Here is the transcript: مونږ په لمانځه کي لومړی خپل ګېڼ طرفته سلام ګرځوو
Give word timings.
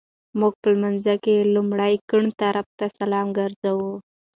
مونږ 0.39 0.53
په 0.61 0.67
لمانځه 0.75 1.13
کي 1.23 1.35
لومړی 1.55 1.93
خپل 2.03 2.05
ګېڼ 2.09 2.25
طرفته 2.41 2.85
سلام 2.99 3.27
ګرځوو 3.37 3.91